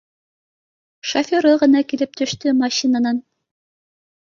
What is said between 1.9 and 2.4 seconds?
килеп